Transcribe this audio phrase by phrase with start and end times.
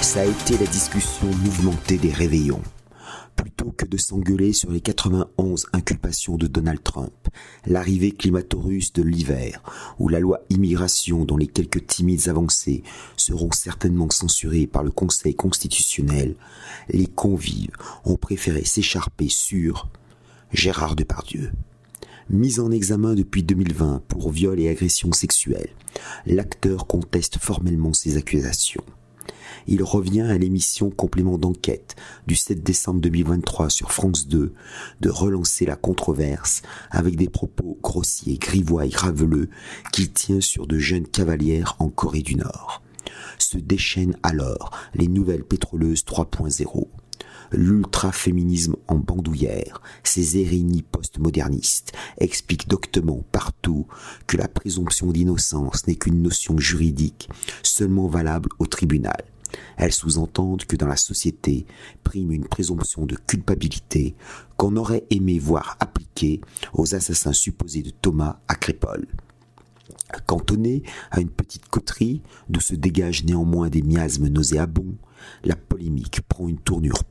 [0.00, 2.62] Ça a été la discussion mouvementée des réveillons.
[3.36, 7.12] Plutôt que de s'engueuler sur les 91 inculpations de Donald Trump,
[7.64, 9.62] l'arrivée climato-russe de l'hiver,
[10.00, 12.82] ou la loi immigration dont les quelques timides avancées
[13.16, 16.34] seront certainement censurées par le Conseil constitutionnel,
[16.88, 19.88] les convives ont préféré s'écharper sur
[20.52, 21.52] Gérard Depardieu.
[22.30, 25.70] Mis en examen depuis 2020 pour viol et agression sexuelle,
[26.26, 28.84] l'acteur conteste formellement ces accusations
[29.66, 31.96] il revient à l'émission Complément d'enquête
[32.26, 34.54] du 7 décembre 2023 sur France 2
[35.00, 39.48] de relancer la controverse avec des propos grossiers, grivois et graveleux
[39.92, 42.82] qu'il tient sur de jeunes cavalières en Corée du Nord.
[43.38, 46.88] Se déchaînent alors les nouvelles pétroleuses 3.0
[47.52, 53.86] l'ultra-féminisme en bandoulière, ces érignies postmodernistes expliquent doctement partout
[54.26, 57.28] que la présomption d'innocence n'est qu'une notion juridique
[57.62, 59.24] seulement valable au tribunal
[59.76, 61.66] elles sous-entendent que dans la société
[62.04, 64.14] prime une présomption de culpabilité
[64.56, 66.40] qu'on aurait aimé voir appliquée
[66.72, 69.06] aux assassins supposés de Thomas à Crépole.
[70.26, 74.96] Cantonné à une petite coterie d'où se dégagent néanmoins des miasmes nauséabonds,
[75.44, 77.04] la polémique prend une tournure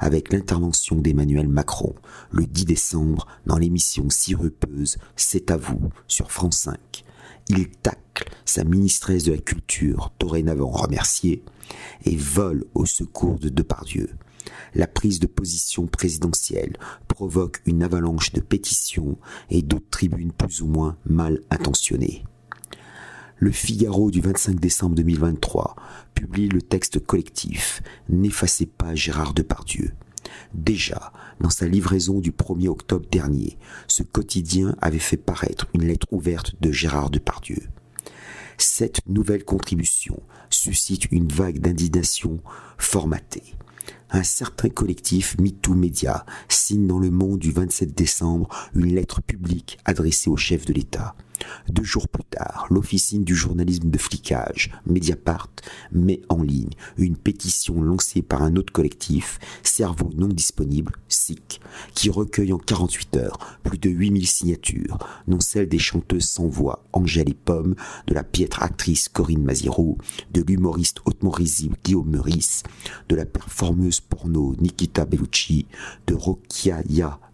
[0.00, 1.94] avec l'intervention d'Emmanuel Macron
[2.30, 7.04] le 10 décembre dans l'émission sirupeuse C'est à vous sur France 5.
[7.48, 11.42] Il tacle sa ministresse de la Culture, dorénavant remerciée,
[12.04, 14.10] et vole au secours de Depardieu.
[14.74, 19.18] La prise de position présidentielle provoque une avalanche de pétitions
[19.50, 22.24] et d'autres tribunes plus ou moins mal intentionnées.
[23.40, 25.76] Le Figaro du 25 décembre 2023
[26.14, 29.92] publie le texte collectif N'effacez pas Gérard Depardieu.
[30.54, 33.56] Déjà, dans sa livraison du 1er octobre dernier,
[33.86, 37.62] ce quotidien avait fait paraître une lettre ouverte de Gérard Depardieu.
[38.56, 40.20] Cette nouvelle contribution
[40.50, 42.40] suscite une vague d'indignation
[42.76, 43.54] formatée.
[44.10, 49.78] Un certain collectif MeToo Media signe dans le monde du 27 décembre une lettre publique
[49.84, 51.14] adressée au chef de l'État.
[51.68, 55.50] Deux jours plus tard, l'officine du journalisme de flicage, Mediapart,
[55.92, 61.60] met en ligne une pétition lancée par un autre collectif, Cerveau non disponible, SIC,
[61.94, 66.84] qui recueille en 48 heures plus de 8000 signatures, dont celles des chanteuses sans voix
[66.92, 67.74] Angèle et Pomme,
[68.06, 69.98] de la piètre actrice Corinne Maziro,
[70.32, 72.62] de l'humoriste hautement risible Guillaume Meurice,
[73.08, 75.66] de la performeuse porno Nikita Bellucci,
[76.06, 76.82] de Rokia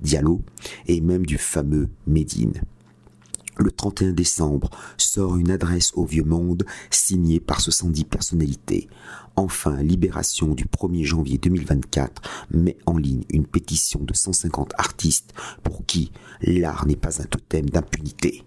[0.00, 0.42] Diallo
[0.86, 2.62] et même du fameux Medine.
[3.56, 8.88] Le 31 décembre sort une adresse au vieux monde signée par 70 personnalités.
[9.36, 15.32] Enfin, Libération du 1er janvier 2024 met en ligne une pétition de 150 artistes
[15.62, 18.44] pour qui l'art n'est pas un totem d'impunité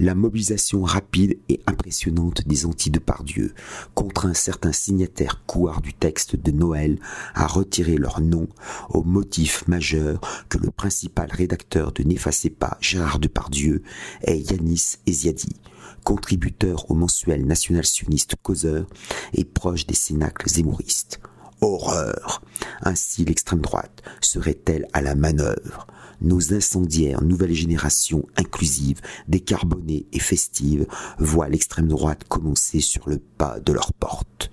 [0.00, 2.90] la mobilisation rapide et impressionnante des anti
[3.24, 3.52] Dieu
[3.94, 6.98] contraint certains signataires couards du texte de Noël
[7.34, 8.48] à retirer leur nom
[8.88, 13.82] au motif majeur que le principal rédacteur de N'effacez pas Gérard Depardieu
[14.22, 15.54] est Yanis Eziadi,
[16.02, 18.86] contributeur au mensuel national sioniste Causeur
[19.34, 21.20] et proche des cénacles zémouristes.
[21.60, 22.42] Horreur
[22.80, 25.86] Ainsi l'extrême droite serait-elle à la manœuvre?
[26.20, 30.86] Nos incendiaires nouvelle génération inclusive, décarbonée et festive
[31.18, 34.50] voient l'extrême droite commencer sur le pas de leur porte.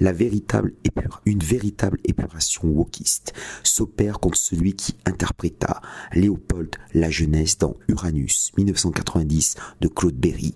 [0.00, 5.80] Une véritable épuration wokiste s'opère contre celui qui interpréta
[6.12, 10.54] Léopold la jeunesse dans Uranus 1990 de Claude Berry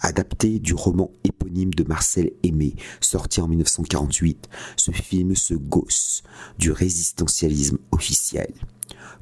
[0.00, 6.22] Adapté du roman éponyme de Marcel Aimé, sorti en 1948, ce film se gausse
[6.58, 8.52] du résistentialisme officiel.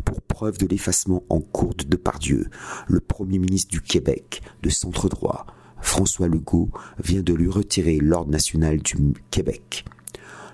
[0.05, 2.49] Pour preuve de l'effacement en cours de Depardieu,
[2.89, 5.47] le Premier ministre du Québec, de centre droit,
[5.81, 6.71] François Legault,
[7.03, 8.97] vient de lui retirer l'ordre national du
[9.31, 9.85] Québec.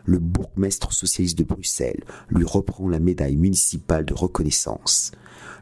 [0.04, 5.12] Le bourgmestre socialiste de Bruxelles lui reprend la médaille municipale de reconnaissance.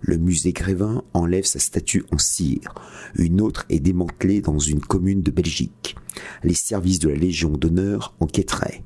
[0.01, 2.75] Le musée Grévin enlève sa statue en cire.
[3.17, 5.97] Une autre est démantelée dans une commune de Belgique.
[6.45, 8.85] Les services de la Légion d'honneur enquêteraient.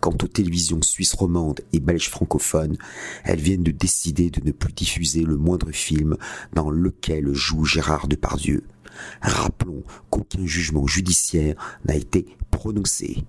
[0.00, 2.76] Quant aux télévisions suisses romandes et belges francophones,
[3.24, 6.16] elles viennent de décider de ne plus diffuser le moindre film
[6.54, 8.64] dans lequel joue Gérard Depardieu.
[9.20, 13.24] Rappelons qu'aucun jugement judiciaire n'a été prononcé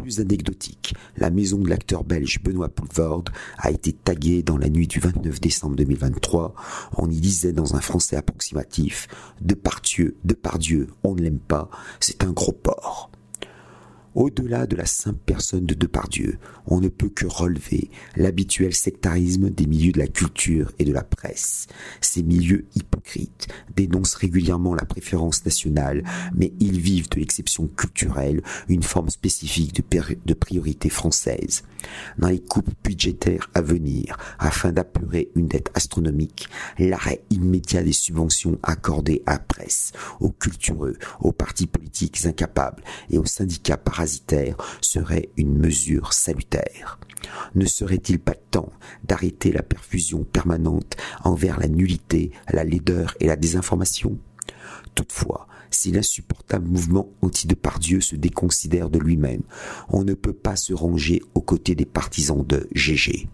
[0.00, 3.24] plus anecdotique, la maison de l'acteur belge Benoît Poulvord
[3.58, 6.54] a été taguée dans la nuit du 29 décembre 2023.
[6.96, 9.06] On y lisait dans un français approximatif
[9.40, 11.68] De par Dieu, de par Dieu, on ne l'aime pas,
[12.00, 13.11] c'est un gros porc.
[14.14, 19.66] Au-delà de la simple personne de Depardieu, on ne peut que relever l'habituel sectarisme des
[19.66, 21.66] milieux de la culture et de la presse.
[22.02, 26.04] Ces milieux hypocrites dénoncent régulièrement la préférence nationale,
[26.34, 31.62] mais ils vivent de l'exception culturelle, une forme spécifique de, priorité française.
[32.18, 36.48] Dans les coupes budgétaires à venir, afin d'apurer une dette astronomique,
[36.78, 43.18] l'arrêt immédiat des subventions accordées à la presse, aux cultureux, aux partis politiques incapables et
[43.18, 43.76] aux syndicats
[44.80, 46.98] serait une mesure salutaire.
[47.54, 48.72] Ne serait-il pas temps
[49.04, 54.18] d'arrêter la perfusion permanente envers la nullité, la laideur et la désinformation?
[54.94, 59.42] Toutefois, si l'insupportable mouvement anti-Depardieu se déconsidère de lui-même,
[59.88, 63.28] on ne peut pas se ranger aux côtés des partisans de GG.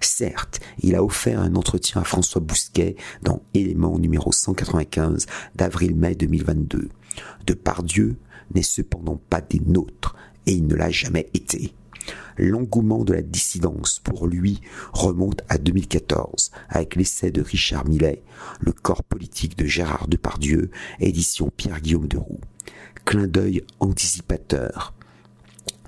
[0.00, 6.88] Certes, il a offert un entretien à François Bousquet dans Élément numéro 195 d'avril-mai 2022.
[7.46, 8.16] Depardieu
[8.54, 10.14] n'est cependant pas des nôtres,
[10.46, 11.74] et il ne l'a jamais été.
[12.38, 14.60] L'engouement de la dissidence pour lui
[14.92, 18.22] remonte à 2014 avec l'essai de Richard Millet,
[18.60, 20.70] Le corps politique de Gérard Depardieu,
[21.00, 22.40] édition Pierre-Guillaume de Roux.
[23.04, 24.95] Clin d'œil anticipateur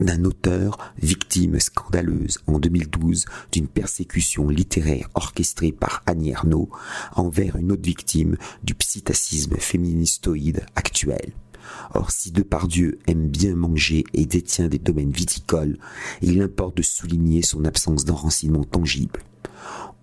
[0.01, 6.69] d'un auteur victime scandaleuse en 2012 d'une persécution littéraire orchestrée par Annie Ernaux
[7.15, 11.33] envers une autre victime du psittacisme féministoïde actuel.
[11.95, 15.79] Or, si Depardieu aime bien manger et détient des domaines viticoles,
[16.23, 19.21] il importe de souligner son absence d'enracinement tangible.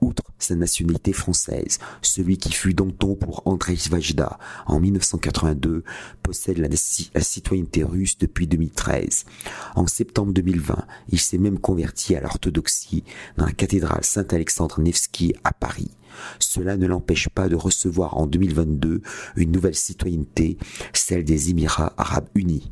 [0.05, 4.37] Outre sa nationalité française, celui qui fut Danton pour André Vajda
[4.67, 5.83] en 1982
[6.21, 9.25] possède la, la, citoyenneté russe depuis 2013.
[9.73, 13.03] En septembre 2020, il s'est même converti à l'orthodoxie
[13.37, 15.89] dans la cathédrale Saint-Alexandre Nevski à Paris.
[16.37, 19.01] Cela ne l'empêche pas de recevoir en 2022
[19.37, 20.59] une nouvelle citoyenneté,
[20.93, 22.71] celle des Émirats arabes unis.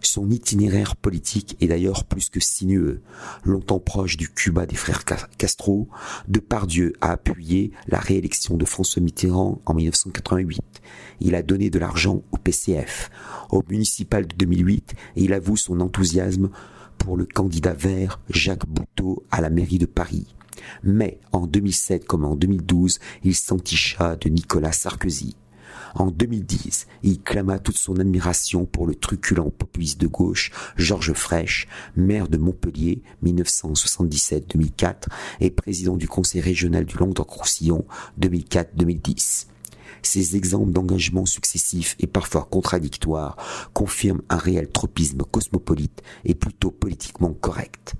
[0.00, 3.02] Son itinéraire politique est d'ailleurs plus que sinueux.
[3.44, 5.04] Longtemps proche du Cuba des frères
[5.38, 5.88] Castro,
[6.28, 10.62] Depardieu a appuyé la réélection de François Mitterrand en 1988.
[11.20, 13.10] Il a donné de l'argent au PCF.
[13.50, 16.50] Au municipal de 2008, et il avoue son enthousiasme
[16.98, 20.34] pour le candidat vert Jacques Bouteau à la mairie de Paris.
[20.82, 25.36] Mais en 2007 comme en 2012, il s'enticha de Nicolas Sarkozy.
[25.98, 31.68] En 2010, il clama toute son admiration pour le truculent populiste de gauche Georges Frêche,
[31.96, 35.06] maire de Montpellier 1977-2004
[35.40, 37.86] et président du conseil régional du Languedoc-Roussillon
[38.20, 39.46] 2004-2010.
[40.02, 43.36] Ces exemples d'engagement successifs et parfois contradictoires
[43.72, 47.94] confirment un réel tropisme cosmopolite et plutôt politiquement correct.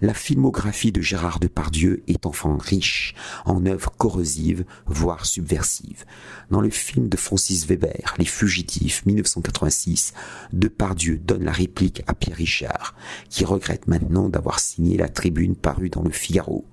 [0.00, 6.04] La filmographie de Gérard Depardieu est enfin riche en œuvres corrosives, voire subversives.
[6.52, 10.14] Dans le film de Francis Weber, Les Fugitifs, 1986,
[10.52, 12.94] Depardieu donne la réplique à Pierre Richard,
[13.28, 16.64] qui regrette maintenant d'avoir signé la tribune parue dans le Figaro.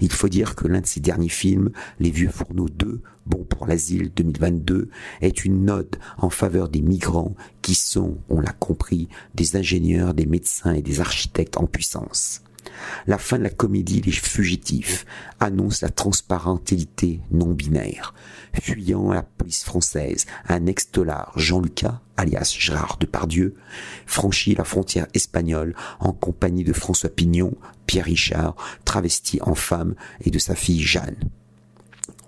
[0.00, 3.66] Il faut dire que l'un de ses derniers films, Les Vieux Fourneaux 2, Bon pour
[3.66, 4.90] l'asile 2022,
[5.22, 10.26] est une note en faveur des migrants qui sont, on l'a compris, des ingénieurs, des
[10.26, 12.42] médecins et des architectes en puissance.
[13.06, 15.06] La fin de la comédie Les Fugitifs
[15.38, 18.14] annonce la transparentalité non binaire.
[18.60, 23.54] Fuyant la police française, un ex-tolard, Jean Lucas, alias Gérard Depardieu,
[24.06, 27.54] franchit la frontière espagnole en compagnie de François Pignon,
[27.86, 31.16] Pierre Richard, travesti en femme, et de sa fille Jeanne.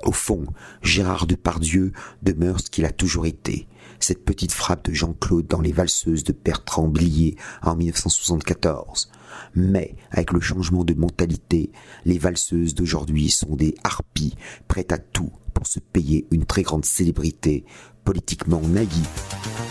[0.02, 0.46] Au fond,
[0.82, 1.92] Gérard Depardieu
[2.22, 3.68] demeure ce qu'il a toujours été,
[4.00, 9.10] cette petite frappe de Jean-Claude dans les valseuses de Bertrand Blier en 1974.
[9.54, 11.70] Mais, avec le changement de mentalité,
[12.04, 14.34] les valseuses d'aujourd'hui sont des harpies
[14.66, 17.64] prêtes à tout pour se payer une très grande célébrité
[18.04, 19.08] politiquement naïve.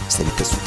[0.08, 0.58] Salutations.